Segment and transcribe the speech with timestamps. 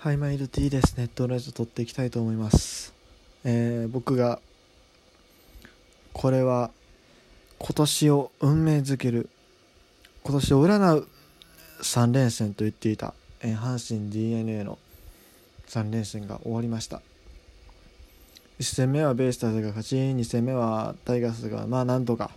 [0.00, 0.94] はい、マイル T です。
[0.96, 2.94] ネットラジオ撮っていきたいと思います。
[3.42, 4.38] えー僕が、
[6.12, 6.70] これは、
[7.58, 9.28] 今年を運命づける、
[10.22, 11.08] 今年を占う
[11.82, 14.78] 3連戦と言っていた、え阪神 DNA の
[15.66, 17.02] 3連戦が終わりました。
[18.60, 22.30] 1戦目はベイスターズが勝ち、2戦目はタイガースが、まあなんとか、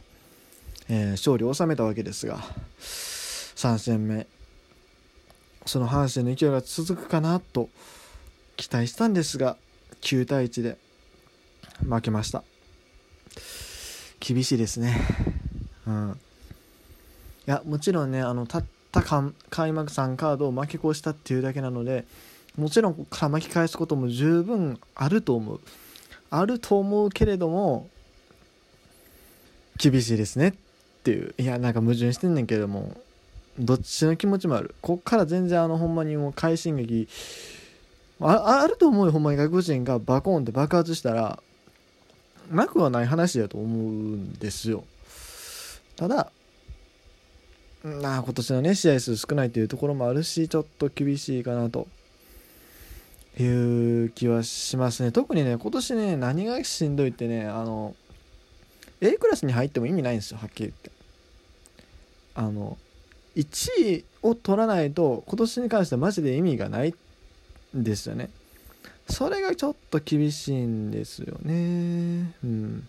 [0.89, 2.39] えー勝利を収めたわけですが、
[2.79, 4.25] 3戦目、
[5.65, 7.69] その阪神の勢いが続くかなと
[8.57, 9.57] 期待したんですが
[10.02, 10.77] 9対1で
[11.88, 12.43] 負けました。
[14.19, 14.99] 厳しいですね。
[15.88, 16.19] うん。
[17.47, 22.05] いやもちろんねあのたった開幕3カードを負け越したっていうだけなので
[22.55, 25.59] もちろんから巻き返すことも十分あると思う。
[26.30, 27.89] あると思うけれども
[29.77, 30.53] 厳しいですねっ
[31.03, 31.33] ていう。
[31.38, 32.95] いやなんか矛盾してんねんけども。
[33.59, 34.75] どっちの気持ちもある。
[34.81, 37.07] こっから全然あのほんまにもう快進撃。
[38.19, 41.41] ああると思うよほんまに外国人がバコーンって爆発したら
[42.52, 44.83] なくはない話だと思うんですよ。
[45.95, 46.31] ただ
[47.83, 51.88] なあ今年のね試合数少ないというところもあるしちょっと厳しいかなと。
[53.39, 55.11] いう気はしますね。
[55.11, 57.95] 特にね今年ね何がしんどいってねあの
[58.99, 60.91] A クラスに入っても意味ないんですよはっきり言って。
[62.36, 62.77] あの
[63.35, 66.93] 1位を取らないと今年に関してはマジで意味がない
[67.75, 68.29] んですよね。
[69.07, 72.33] それがちょっと厳しいんですよね。
[72.43, 72.87] うん。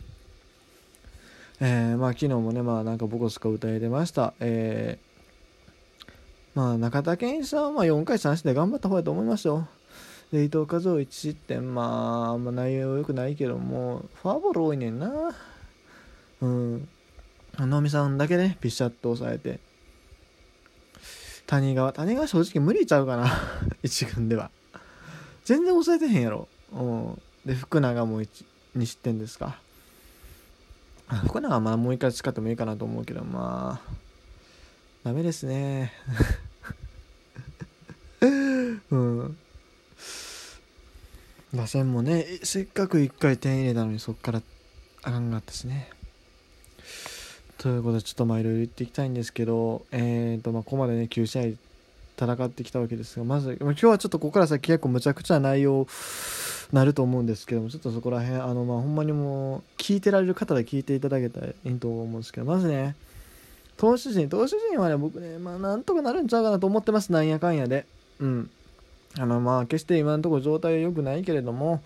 [1.60, 4.34] えー、まあ昨日もねまあなんかボコスカ歌えてました。
[4.40, 6.10] えー、
[6.54, 9.68] まあ中田健一さんはまあ4回3失で頑張った方だと思いますよ。
[10.32, 11.74] で伊藤和夫1失点。
[11.74, 15.34] まああんま内容良くないけどもフォアボール多いねんな。
[16.40, 16.88] うん。
[17.58, 19.72] 能見さんだけねピシャッと抑えて。
[21.53, 21.92] 谷川。
[21.92, 23.31] 谷川正直無理ちゃうかな。
[23.84, 24.50] 一軍では。
[25.45, 26.48] 全然抑えてへんやろ。
[26.72, 27.22] うん。
[27.44, 28.44] で福永も2
[28.81, 29.59] 失点ですか。
[31.27, 33.94] 福永はまあもう一回使ってもいいかなと思うけどまあ
[35.04, 35.93] ダメですね。
[38.91, 39.37] うん。
[41.55, 44.41] 打線もねせっかく1回点入れたのにそっから
[45.03, 45.91] あかんかったしね。
[47.62, 51.43] ということでちょっとまあいろいろ言っていきたいんですけど、えーとまあ、ここまでね9試合
[52.19, 55.87] 戦ってきたわけですがまず今日はちょっとここから先結構むちゃくちゃ内容
[56.73, 62.97] なると思うんですけどもちょっとそこら辺あのまあほんまにもう聞いてられる方で聞いていただけたらいいと思うんですけどまずね
[63.77, 67.87] 投手陣投手陣はね僕ねまあなんとかなるんちゃうかなと思ってますなんやかんやで。
[68.19, 68.50] うん。
[69.21, 71.83] あのまあ決して今のところ状態は良くないけれども、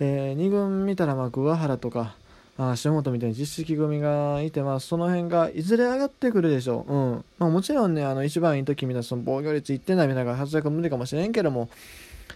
[0.00, 2.14] えー、2軍見たらまあ桑原とか
[2.60, 6.92] あ下本みたいに実績組がいて、まあ、その辺がいずれ上がってくるでしょう。
[6.92, 7.24] うん。
[7.38, 11.68] まあ、もちろんね、あの、一番いい時みたいな、その防御率1点台みたいな活躍は無理かもしれんけども、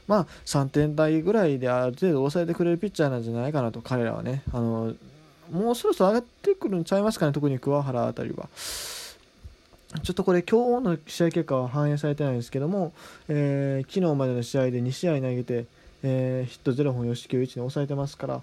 [0.06, 4.42] まあ、3点台ぐらいである程度抑えてくれるピッチャーなんじゃないかなと、彼らはね。
[4.52, 4.94] あの、
[5.50, 8.48] もうそろそろ上がってくるんちゃいますかね、特に桑原あたりは。
[10.04, 12.92] ちょっとこれ今日の試合結果は反映されてないんですけども、
[13.28, 15.66] えー昨日までの試合で2試合投げて、
[16.02, 18.40] えーヒット0本、吉球1に抑えてますから、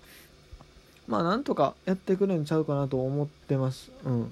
[1.10, 3.92] まあなんとかやってくるんちゃうかなと思ってます。
[4.06, 4.32] うん。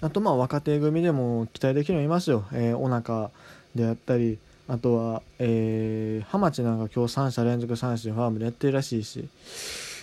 [0.00, 2.44] あとまあ若手組でも期待できるのいますよ。
[2.52, 3.30] えー、お腹
[3.76, 9.28] であったり、あとは、えー、浜地なんか今日3者連続三振ファームでやってるらしいし、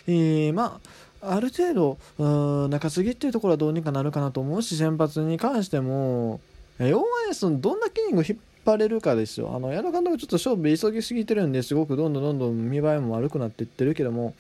[0.08, 0.80] えー、ま
[1.22, 6.40] あ、ある程度、うん中継ぎっていうところはどうにかなるかなと思うし、先発に関しても、
[6.80, 9.54] えー、大前そのどんな筋肉を引っ張れるかですよ。
[9.54, 14.34] あの、矢野監督ちょっと勝負急ぎすぎてるんですごくどんどんどんどん見栄えも悪くなっていってるけども、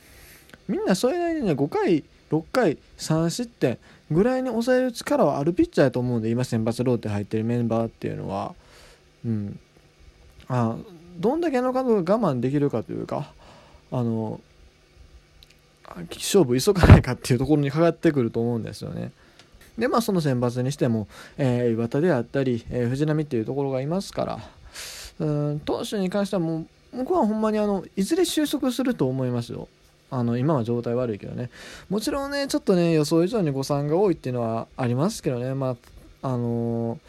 [0.67, 3.77] みんなそれなりにね5回6回3失点
[4.11, 8.53] ぐらいに抑える力はあるピッチャーやと思うんで今先発ローテ入ってるメンバーっていうのは
[9.25, 9.59] うん
[10.47, 10.75] あ
[11.17, 13.31] どんだけあの監督が我慢できるかというか
[13.91, 14.41] あの
[16.11, 19.11] 勝負急がないかっていうところにかかってくると思うんですよね。
[19.77, 24.39] でまあその選抜にしても、えー岩田であったり、えー藤浪っていうところがいますから
[25.19, 29.67] うん投手に関してはもう僕はほんまにあのいずれ収束すると思いますよ。
[30.11, 31.49] あの今は状態悪いけどね。
[31.89, 35.53] もちろんねちょっとね予想以上に誤算が多いっていうのはありますけどね。
[35.53, 35.75] まあ
[36.21, 36.99] あの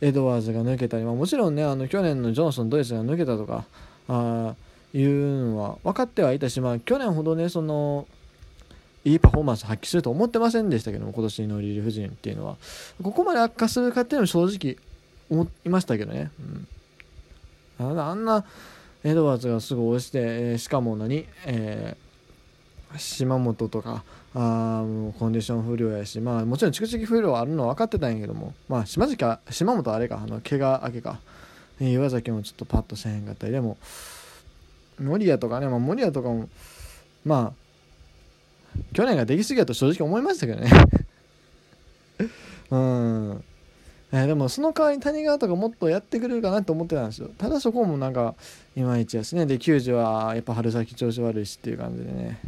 [0.00, 3.66] エドワーズが抜けたり、まあ、もちろんねあの去年のジョンソンドイツが抜けたとか
[4.08, 4.54] あ
[4.94, 8.06] いうのは分かってはいたし、まあ、去年ほどねその
[9.04, 12.56] いいパフォーマンス発揮すると思ってませんでしたけども今年のリリーフ陣っていうのは。
[13.02, 14.76] ここまで悪化するかっていうのは正直
[15.28, 16.30] 思いましたけどね、
[17.80, 18.44] うん、あんな
[19.04, 22.01] エドワーズがすぐ押して、えーしかも何、えー
[22.98, 24.04] 島本とか
[24.34, 31.20] あもうコンディション不良やしまあもちろん蓄積不良あるのは分かってたんやけどもまあ島近島本あれかあの怪我明けか
[31.80, 33.76] 岩崎もちょっとパッとせへんかったりでも
[34.98, 36.48] 森谷とかね、まあ、森谷とかも
[37.24, 37.62] まあ
[38.92, 40.70] 去年ができすぎやと正直思いましたけどね。
[42.70, 43.44] うん。
[44.12, 47.30] えー、でもその代わりに谷川とかもっとやってくれるかなと思ってたんですよ。
[47.38, 48.34] ただそこもなんか
[48.76, 49.46] いまいちやしね。
[49.46, 52.38] で球児はやっぱ春先調子悪いしっていう感じでね。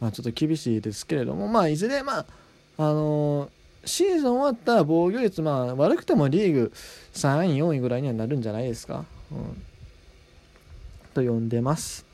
[0.00, 2.26] まあちょっと厳しいですけれどもまあいずれまあ
[2.78, 6.72] あのー、シーズン終わった防御率まあ悪くてもリーグ
[7.14, 9.62] 3位4位ぐらいにはなるんじゃないですか、うん、
[11.14, 12.04] と呼んでます。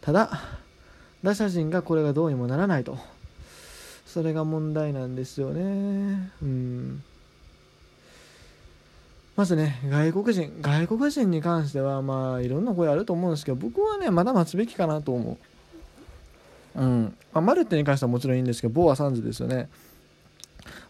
[0.00, 0.40] ただ
[1.22, 2.98] 打者陣がこれがどうにもならないと。
[4.06, 6.30] それが問題なんですよね。
[6.42, 7.02] うん。
[9.36, 15.38] まずね外国人外国人に関してはまあいろんな声あると思うんですけど僕はねまだ待つべきかなと思う。
[16.76, 17.16] うん。
[17.32, 19.68] まあ、マルテに関してはもちろんいいんですけどボーアサンズですよね。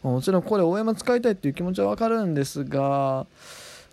[0.03, 3.27] もちろんここで大山使いたいっていう気持ちは分かるんですが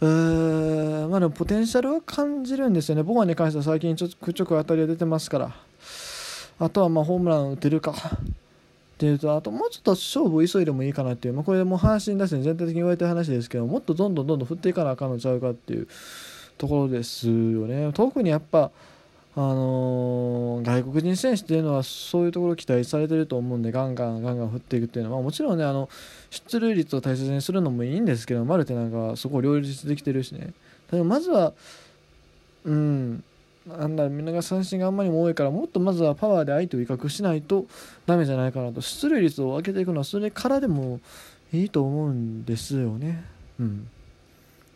[0.02, 3.04] うーまあでもポテンシャルは感じるんですよね。
[3.04, 5.56] ボーアに関しては最近ちょっくちょく当たりが出てますから。
[6.62, 7.92] あとはまあホームラン打てるか。
[7.92, 15.88] っていうとあともうちょっと勝負急いでもいいかなっていう、まあ、これも阪神打線全体的に言われてる話ですけどもっとどんどんどんどん振っていかなあかんのちゃうかっていう
[16.58, 17.94] ところですよね。
[17.94, 18.72] 特にやっぱ
[19.36, 25.88] あのー、外国人選手っていうのはそういうところ期待されてると思うんでガンガンガンガン振っていくっていうのは、まあ、もちろんねあの
[26.32, 30.54] 出塁率を大切にするのもいいんですけどマルテなんかはそこを両立できてるしね
[30.92, 31.54] でもまずは
[32.66, 33.24] うん
[33.68, 37.66] なんだ見逃し三振があんまりも多いからもっとまずはパワーで相手を威嚇しないと
[38.08, 41.00] ダメじゃないかなと出塁率を上げていくのはそれからでも
[41.54, 43.24] いいと思うんですよね。
[43.60, 43.88] うん。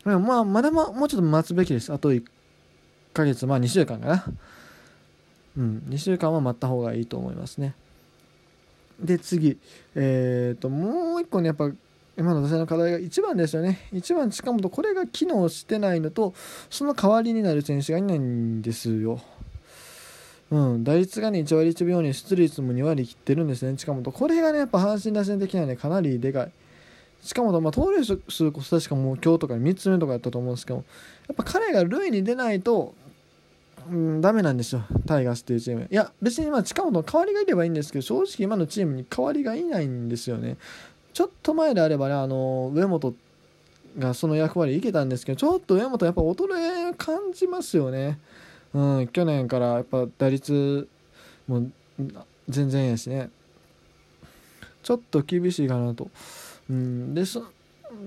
[0.05, 1.93] まあまだまもうちょっと待つべきです。
[1.93, 2.23] あと1
[3.13, 4.25] ヶ月まあ2週間かな。
[5.55, 7.75] うん、2週間は待った方がいいと思いますね。
[8.99, 9.57] で次、
[9.95, 11.69] えーと、もう1個ねやっぱ
[12.17, 13.87] 今の打線の課題が1番ですよね。
[13.91, 16.33] 1番、近本、これが機能してないのと、
[16.69, 19.19] その代わりになる選手がいないんですよ。
[20.51, 24.11] うん、打率がね、1割1秒に出率も2割切ってるんですね、近本。
[24.11, 26.51] これがね、やっぱ阪神打線的にはね、かなりでかい。
[27.23, 28.17] 近本、まあ、盗塁数
[28.51, 30.83] こそ確かもう今日とか3つ目とかやったと思うんですけど、
[31.27, 32.93] やっぱ彼が塁に出ないと、
[33.89, 35.87] うん、ダメなんですよ、タイガースっていうチーム。
[35.89, 40.57] いや、別にまあ近本の代わりがいればいいんですけど、正直今のチームに代わりがいないんですよね。
[41.13, 43.15] ちょっと前であればね、あの上本
[43.97, 48.19] がその役割いけたんですけど、ちょっと上本やっぱ衰え感じますよね。
[48.73, 50.87] うん、去年からやっぱ打率
[51.47, 51.67] も
[52.49, 53.29] 全然やしね。
[54.81, 56.09] ちょっと厳しいかなと。
[56.69, 57.43] うん、で、そ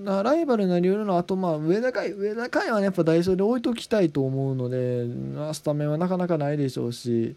[0.05, 5.05] ライバルになりうるのは、あと、まあ、上田海、上田海はね、やっぱダイソーで置いときたいと思うので、
[5.53, 7.35] スタメンはなかなかないでしょうし、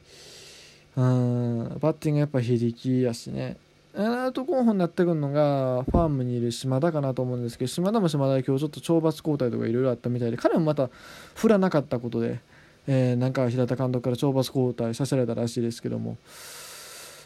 [0.96, 3.56] うん、バッティングやっぱ非力やしね。
[3.94, 10.90] あと候補になってくるのがファームにいる島田かなと思うんですけど島田も島田今日ちょっと懲罰交代とかいろいろあったみたいで彼もまた
[11.34, 12.38] 振らなかったことで、
[12.86, 16.18] えー、なんか平田監督から懲罰交代させられたらしいですけども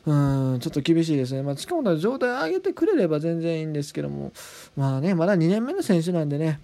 [0.06, 0.12] う
[0.56, 4.32] んちょっと厳しいですね、まあ、近本は状態を上げてくれれば全然いいんですけども。
[4.76, 6.60] まあねまだ2年目の選手なんでね、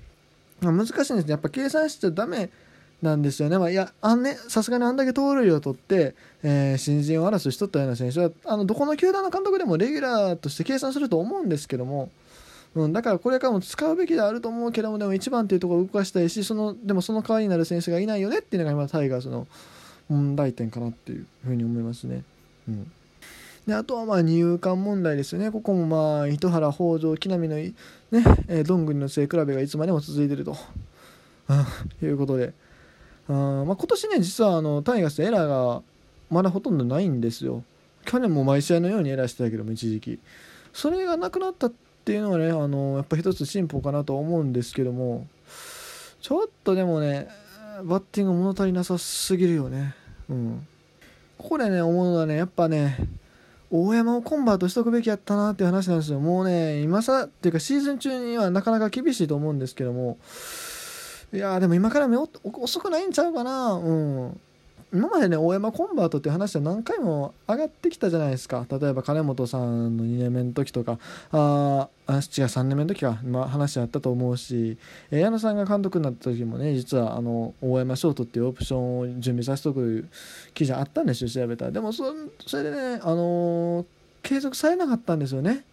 [0.60, 1.30] まあ、難しいんですね。
[1.30, 2.50] やっぱ計算しちゃだめ
[3.02, 3.58] なんですよね。
[3.58, 12.10] まあ、いや、あんね、さすがにあんだけ盗塁を取って、えー、新人を争いしとったような選手は、あの、どこの球団の監督でもレギュラーとして計算すると思うんですけども、
[12.74, 19.46] うん、だからこれからも使うべきであると思うけども、でも1番っていうところを動かしたいし、その、でもその代わりになる選手がいないよねっていうのが今、タイガースの
[20.10, 22.22] 問題点かなっていうふうに思いますね。
[22.68, 22.92] うん。
[23.66, 27.74] であとはまあ二遊間問題ですよね、ここもまあ糸原、北条、木浪の、ね
[28.48, 30.56] えー、どんぐりの末比べがいつまでも続いていると。
[32.02, 32.52] いうことで、
[33.28, 35.82] あまあ、今年ね実はあのタイガースエラーが
[36.30, 37.64] まだほとんどないんですよ。
[38.04, 40.20] 去年も毎試合のようにエラーしてたけども一時期。
[40.72, 41.72] それがなくなったっ
[42.04, 45.26] ていうのはねあのやっぱ一つ進歩かなと思うんですけども。
[46.20, 47.28] ちょっとでもね
[47.82, 49.94] バッティング物足りなさすぎるよね。
[50.28, 50.66] うん。
[51.36, 52.96] ここでね思うのはねやっぱね
[53.70, 56.20] 大山をコンバートしとくべきやったなっていう話なんですよ。
[56.20, 60.18] もうね今さっていうかシーズン中にはなかなか厳しいと思うんですけども。
[61.32, 63.74] いやでも今から目遅くないんちゃうかな。
[63.74, 64.40] うん。
[64.92, 68.66] 今までね大山コンバートっていう話は何回も上がってきたじゃないですか。
[68.68, 70.98] 例えば金本さんの2年目の時とか。
[71.30, 74.78] ああ違う3年目の時か、まあ、話あったと思うし。
[75.10, 80.08] 矢野さんが監督になった時もね実はあの大山ショートっていうオプションを準備させておく
[80.54, 81.70] 記事あったんですよ調べたら。
[81.70, 82.12] でもそ
[82.54, 83.86] れでねあのー、
[84.22, 85.64] 継続されなかったんですよね。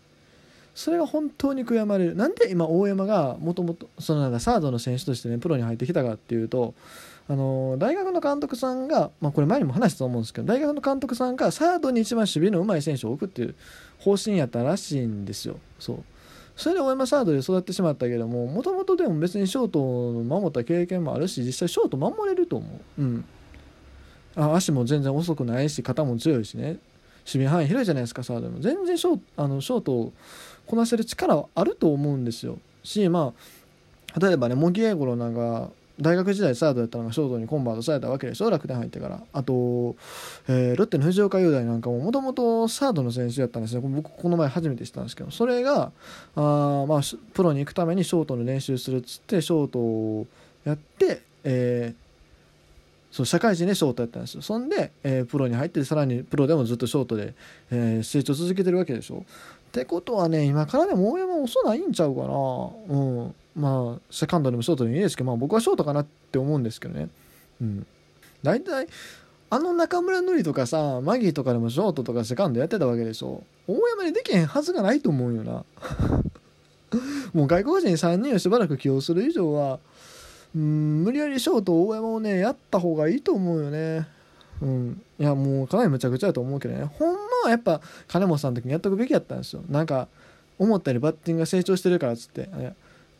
[0.75, 2.15] それが本当に悔やまれる。
[2.15, 6.75] なんで今大山がもともとそのなんかサードの選手としてねプロに入ってきたかっていうと
[7.29, 13.55] あの大学の監督さんが、まあ、これ前にも話したと思うんですけど大学の監督さんがサードに一番守備の上手い選手を置くっていう
[13.99, 15.59] 方針やったらしいんですよ。
[15.79, 16.03] そう。
[16.55, 22.67] それで大山サードで育ってしまったけどももともとでも別にショートを守った経験もあるし実際ショート守れると思
[22.97, 23.25] う、うん、
[24.35, 26.79] あ足も全然遅くないし肩も強いしね。
[27.27, 28.59] 守備範囲広いじゃないですかサードも。
[28.59, 30.13] 全然ショあのショートを
[30.65, 32.57] こなせる力はあると思うんですよ。
[32.83, 33.33] しま
[34.13, 35.69] あ例えばね茂木英五郎なんか
[35.99, 39.95] 大学時代サードやったのがショートにコンバートされたわけでしょ楽天入ってからあと、
[40.47, 45.91] えー、ロッテの藤岡雄大なんかももともとサードの選手やったんですね僕この前初めて知ったんですけどそれが
[46.35, 47.01] あ、まあ、
[47.33, 50.27] プロに行くためにショートの練習するっつってショートを
[50.65, 52.07] やって、えー
[53.09, 54.41] そう社会人でショートやったんですよ。
[54.41, 57.33] そんで、えー、プロに入ってさらにプロでもずっとショートで、
[57.71, 59.25] えー、成長続けてるわけでしょ。
[59.69, 62.27] ってことはね今からでも大山遅ないんちゃうかな。
[62.27, 63.35] うん。
[63.57, 67.09] まあセカンドでもショートでもいいですけど、まあ、僕はショートかなって思うんですけどね。
[67.59, 67.87] うん。
[68.43, 68.87] 大体
[69.49, 73.43] あの中村のりとかさマギーとかでもショートとかセカンドやってたわけでしょ。
[73.67, 75.65] 大山にできへんはずがないと思うよな。
[77.33, 79.79] もう外国人3人をしばらく起用する以上は
[80.55, 84.07] うん無理やりショート大山をねやった方がいいと思うよね。
[84.61, 85.01] うん。
[85.19, 86.83] いやもうかなりむちゃくちゃだと思うけどね。
[86.83, 89.63] ほんまはやっぱ金本さんの時にやっとくべきやったんですよ。
[89.67, 90.07] なんか
[90.59, 92.49] 思ったよりバッティングが成長してるからっつって。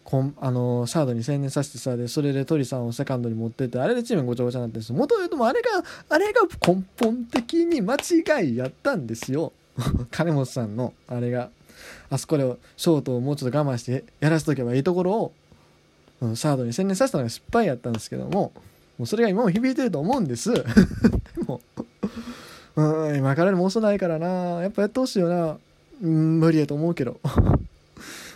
[0.10, 9.52] こんあのサードに専念させてさでそれで鳥さんをセカンドに持ってってあれでチームごちゃごちゃになってるんです元言うともあれがあれが根本的に間違いやったんですよ。
[10.10, 11.50] 金本さんのあれが。
[12.10, 15.34] あそこでショートをもうちょっと我慢してやらせとけばいいところを、
[16.22, 18.54] うん、サードに専念させたのが失敗やったんですけども
[18.98, 20.54] もうそれが今も響いてると思うんです。
[20.56, 20.64] で
[21.46, 21.60] も
[22.78, 24.62] うん今からでも遅ないからな。
[24.62, 25.58] やっぱやってほしいよな、
[26.02, 27.20] うん、無理やと思うけど。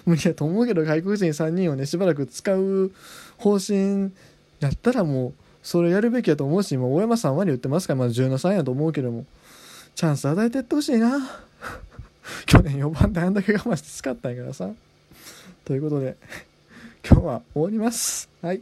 [0.06, 2.92] 無理やと思うけど外国人3人をねしばらく使う
[3.38, 4.12] 方針
[4.60, 9.26] やったらもうそれやるべきやと思うし今大山さんは言ってますからまだ17歳やと思うけども
[9.96, 11.20] チャンス与えてってほしいな。
[12.46, 14.70] 去年4番であんだけ我慢して使ったんやからさ。
[15.66, 16.16] ということで
[17.08, 18.30] 今日は終わります。
[18.42, 18.62] はい。